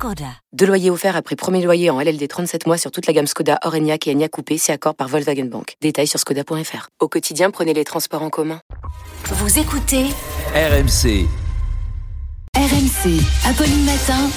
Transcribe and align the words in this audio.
Skoda. 0.00 0.32
Deux 0.54 0.64
loyers 0.64 0.88
offerts 0.88 1.14
après 1.14 1.36
premier 1.36 1.62
loyer 1.62 1.90
en 1.90 2.00
LLD 2.00 2.26
37 2.26 2.66
mois 2.66 2.78
sur 2.78 2.90
toute 2.90 3.06
la 3.06 3.12
gamme 3.12 3.26
Skoda, 3.26 3.58
Orenia 3.66 3.98
et 4.06 4.10
Enya 4.10 4.30
Coupé, 4.30 4.56
c'est 4.56 4.72
accord 4.72 4.94
par 4.94 5.08
Volkswagen 5.08 5.44
Bank. 5.44 5.74
Détails 5.82 6.06
sur 6.06 6.18
skoda.fr. 6.18 6.88
Au 7.00 7.08
quotidien, 7.08 7.50
prenez 7.50 7.74
les 7.74 7.84
transports 7.84 8.22
en 8.22 8.30
commun. 8.30 8.62
Vous 9.26 9.58
écoutez 9.58 10.04
RMC. 10.54 11.26
RMC, 12.56 13.20
Apolline 13.44 13.84
Matin. 13.84 14.30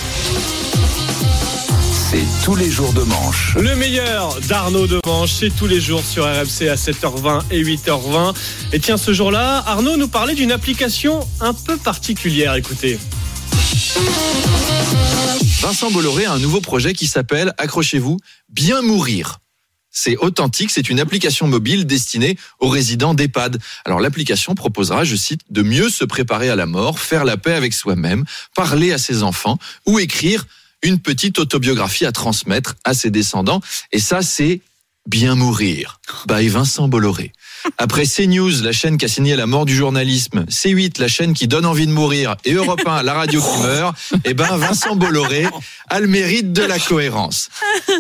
C'est 2.10 2.44
tous 2.44 2.58
les 2.58 2.70
jours 2.70 2.92
de 2.92 3.04
manche. 3.04 3.56
Le 3.56 3.74
meilleur 3.78 4.38
d'Arnaud 4.50 4.86
de 4.86 5.00
Manche, 5.06 5.32
c'est 5.32 5.56
tous 5.56 5.68
les 5.68 5.80
jours 5.80 6.04
sur 6.04 6.26
RMC 6.26 6.68
à 6.68 6.76
7h20 6.76 7.40
et 7.52 7.64
8h20. 7.64 8.36
Et 8.74 8.82
tiens, 8.82 8.98
ce 8.98 9.14
jour-là, 9.14 9.64
Arnaud 9.66 9.96
nous 9.96 10.10
parlait 10.10 10.36
d'une 10.36 10.52
application 10.52 11.26
un 11.40 11.54
peu 11.54 11.78
particulière. 11.78 12.54
Écoutez. 12.56 13.00
Vincent 15.62 15.92
Bolloré 15.92 16.26
a 16.26 16.34
un 16.34 16.40
nouveau 16.40 16.62
projet 16.62 16.94
qui 16.94 17.08
s'appelle, 17.08 17.54
accrochez-vous, 17.58 18.18
Bien 18.50 18.82
mourir. 18.82 19.40
C'est 19.96 20.18
authentique, 20.18 20.72
c'est 20.72 20.90
une 20.90 21.00
application 21.00 21.48
mobile 21.48 21.86
destinée 21.86 22.38
aux 22.60 22.68
résidents 22.68 23.14
d'EHPAD. 23.14 23.60
Alors 23.86 24.00
l'application 24.00 24.56
proposera, 24.56 25.04
je 25.04 25.16
cite, 25.16 25.42
de 25.52 25.62
mieux 25.62 25.90
se 25.90 26.04
préparer 26.04 26.50
à 26.50 26.56
la 26.56 26.66
mort, 26.66 27.00
faire 27.00 27.24
la 27.24 27.38
paix 27.38 27.54
avec 27.54 27.74
soi-même, 27.74 28.26
parler 28.56 28.92
à 28.92 28.98
ses 28.98 29.22
enfants 29.22 29.60
ou 29.86 30.00
écrire 30.00 30.46
une 30.82 31.00
petite 31.00 31.40
autobiographie 31.40 32.06
à 32.06 32.12
transmettre 32.12 32.76
à 32.84 32.94
ses 32.94 33.12
descendants. 33.12 33.62
Et 33.92 34.00
ça, 34.00 34.22
c'est 34.22 34.62
Bien 35.10 35.36
mourir, 35.36 36.00
by 36.30 36.48
Vincent 36.48 36.88
Bolloré. 36.88 37.34
Après 37.78 38.06
CNews, 38.06 38.62
la 38.64 38.72
chaîne 38.72 38.98
qui 38.98 39.04
a 39.04 39.08
signé 39.10 39.36
la 39.36 39.46
mort 39.46 39.66
du 39.66 39.76
journalisme, 39.76 40.46
C8, 40.50 40.98
la 41.00 41.10
chaîne 41.10 41.34
qui 41.34 41.48
donne 41.50 41.66
envie 41.66 41.88
de 41.88 41.92
mourir, 41.92 42.38
et 42.46 42.54
Europe 42.54 42.82
1, 42.86 43.04
la 43.04 43.14
radio 43.14 43.42
qui 43.42 43.62
meurt, 43.64 43.96
eh 44.24 44.34
ben 44.34 44.56
Vincent 44.56 44.96
Bolloré 44.96 45.46
a 45.90 46.00
le 46.00 46.08
mérite 46.08 46.54
de 46.54 46.64
la 46.64 46.80
cohérence. 46.80 47.50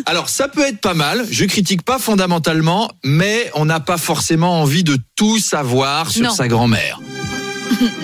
Alors 0.06 0.30
ça 0.30 0.48
peut 0.48 0.62
être 0.66 0.80
pas 0.80 0.94
mal, 0.94 1.26
je 1.30 1.44
critique 1.44 1.84
pas 1.84 2.00
fondamentalement, 2.00 2.90
mais 3.04 3.52
on 3.54 3.66
n'a 3.66 3.82
pas 3.82 3.98
forcément 3.98 4.62
envie 4.62 4.84
de 4.86 4.98
tout 5.18 5.40
savoir 5.40 6.10
sur 6.10 6.24
Non. 6.24 6.30
sa 6.34 6.48
grand-mère. 6.48 7.00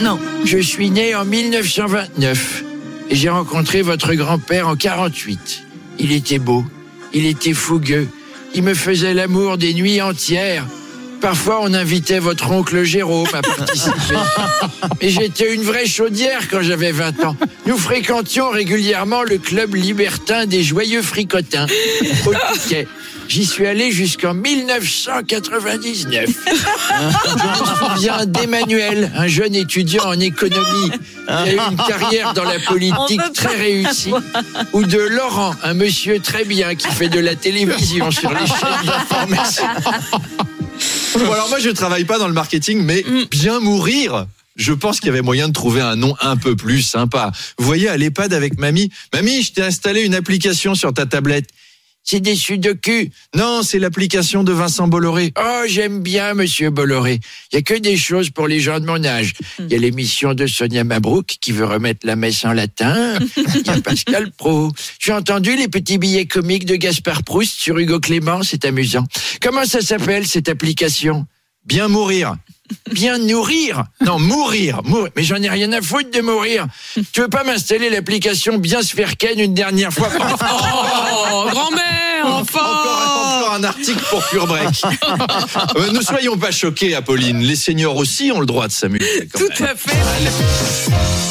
Non. 0.01 0.19
Je 0.43 0.57
suis 0.57 0.89
né 0.89 1.15
en 1.15 1.23
1929 1.23 2.63
et 3.11 3.15
j'ai 3.15 3.29
rencontré 3.29 3.81
votre 3.81 4.13
grand-père 4.13 4.67
en 4.67 4.75
48. 4.75 5.63
Il 5.99 6.11
était 6.11 6.39
beau, 6.39 6.65
il 7.13 7.25
était 7.25 7.53
fougueux, 7.53 8.09
il 8.55 8.63
me 8.63 8.73
faisait 8.73 9.13
l'amour 9.13 9.57
des 9.57 9.73
nuits 9.73 10.01
entières. 10.01 10.65
Parfois, 11.21 11.59
on 11.61 11.73
invitait 11.73 12.19
votre 12.19 12.49
oncle 12.51 12.83
Jérôme 12.83 13.27
à 13.33 13.41
participer. 13.41 14.15
Mais 15.01 15.09
j'étais 15.09 15.53
une 15.53 15.63
vraie 15.63 15.85
chaudière 15.85 16.47
quand 16.49 16.61
j'avais 16.61 16.91
20 16.91 17.25
ans. 17.25 17.35
Nous 17.65 17.77
fréquentions 17.77 18.49
régulièrement 18.49 19.23
le 19.23 19.37
club 19.37 19.75
libertin 19.75 20.45
des 20.45 20.63
joyeux 20.63 21.01
fricotins 21.01 21.67
au 22.25 22.33
Touquet. 22.33 22.87
J'y 23.29 23.45
suis 23.45 23.67
allé 23.67 23.91
jusqu'en 23.91 24.33
1999. 24.33 26.29
Je 26.49 27.33
me 27.33 27.93
souviens 27.93 28.25
d'Emmanuel, 28.25 29.11
un 29.15 29.27
jeune 29.27 29.53
étudiant 29.53 30.05
en 30.05 30.19
économie 30.19 30.89
qui 30.89 31.31
a 31.31 31.53
eu 31.53 31.59
une 31.59 31.77
carrière 31.77 32.33
dans 32.33 32.43
la 32.43 32.59
politique 32.59 33.21
très 33.35 33.55
réussie. 33.55 34.13
Ou 34.73 34.83
de 34.83 34.97
Laurent, 34.97 35.55
un 35.61 35.75
monsieur 35.75 36.19
très 36.19 36.43
bien 36.43 36.73
qui 36.73 36.87
fait 36.87 37.09
de 37.09 37.19
la 37.19 37.35
télévision 37.35 38.09
sur 38.09 38.31
les 38.31 38.47
chaînes 38.47 38.85
d'information. 38.85 39.67
Bon 41.13 41.31
alors 41.31 41.49
moi 41.49 41.59
je 41.59 41.69
travaille 41.69 42.05
pas 42.05 42.17
dans 42.17 42.27
le 42.27 42.33
marketing, 42.33 42.81
mais 42.83 43.05
bien 43.29 43.59
mourir. 43.59 44.25
Je 44.55 44.73
pense 44.73 44.99
qu'il 44.99 45.07
y 45.07 45.11
avait 45.11 45.21
moyen 45.21 45.47
de 45.47 45.53
trouver 45.53 45.81
un 45.81 45.95
nom 45.95 46.15
un 46.19 46.35
peu 46.35 46.55
plus 46.55 46.81
sympa. 46.81 47.31
Vous 47.57 47.65
voyez, 47.65 47.87
à 47.87 47.95
l'EHPAD 47.95 48.33
avec 48.33 48.59
mamie. 48.59 48.91
Mamie, 49.13 49.41
je 49.41 49.53
t'ai 49.53 49.63
installé 49.63 50.01
une 50.01 50.15
application 50.15 50.75
sur 50.75 50.93
ta 50.93 51.05
tablette. 51.05 51.47
C'est 52.03 52.21
des 52.21 52.35
sudoku. 52.35 53.09
Non, 53.35 53.61
c'est 53.61 53.77
l'application 53.77 54.43
de 54.43 54.51
Vincent 54.51 54.87
Bolloré. 54.87 55.31
Oh, 55.39 55.61
j'aime 55.67 56.01
bien 56.01 56.33
Monsieur 56.33 56.71
Bolloré. 56.71 57.19
Il 57.51 57.55
y 57.55 57.59
a 57.59 57.61
que 57.61 57.75
des 57.75 57.97
choses 57.97 58.31
pour 58.31 58.47
les 58.47 58.59
gens 58.59 58.79
de 58.79 58.85
mon 58.85 59.03
âge. 59.05 59.33
Il 59.59 59.67
y 59.71 59.75
a 59.75 59.77
l'émission 59.77 60.33
de 60.33 60.47
Sonia 60.47 60.83
Mabrouk 60.83 61.27
qui 61.39 61.51
veut 61.51 61.65
remettre 61.65 62.07
la 62.07 62.15
messe 62.15 62.43
en 62.45 62.53
latin. 62.53 63.19
Il 63.37 63.67
y 63.67 63.69
a 63.69 63.79
Pascal 63.83 64.31
Pro. 64.31 64.71
J'ai 64.99 65.13
entendu 65.13 65.55
les 65.55 65.67
petits 65.67 65.99
billets 65.99 66.25
comiques 66.25 66.65
de 66.65 66.77
Gaspard 66.77 67.23
Proust 67.23 67.59
sur 67.59 67.77
Hugo 67.77 67.99
Clément, 67.99 68.41
c'est 68.41 68.65
amusant. 68.65 69.05
Comment 69.41 69.65
ça 69.65 69.81
s'appelle 69.81 70.25
cette 70.25 70.49
application? 70.49 71.27
Bien 71.65 71.87
mourir. 71.89 72.35
Bien 72.91 73.17
nourrir 73.17 73.83
Non, 74.01 74.19
mourir. 74.19 74.81
mourir. 74.83 75.11
Mais 75.15 75.23
j'en 75.23 75.41
ai 75.41 75.49
rien 75.49 75.71
à 75.73 75.81
foutre 75.81 76.11
de 76.11 76.21
mourir. 76.21 76.67
Tu 77.13 77.21
veux 77.21 77.27
pas 77.27 77.43
m'installer 77.43 77.89
l'application 77.89 78.57
Bien 78.59 78.83
se 78.83 78.95
faire 78.95 79.17
ken 79.17 79.39
une 79.39 79.55
dernière 79.55 79.91
fois? 79.91 80.09
Oh, 80.19 80.21
article 83.79 84.03
pour 84.09 84.25
Pure 84.27 84.47
Break. 84.47 84.81
Euh, 85.75 85.91
ne 85.91 86.01
soyons 86.01 86.37
pas 86.37 86.51
choqués, 86.51 86.95
Apolline. 86.95 87.39
Les 87.39 87.55
seniors 87.55 87.95
aussi 87.95 88.31
ont 88.31 88.39
le 88.39 88.45
droit 88.45 88.67
de 88.67 88.71
s'amuser. 88.71 89.27
Tout 89.27 89.47
même. 89.59 89.69
à 89.69 89.75
fait. 89.75 91.28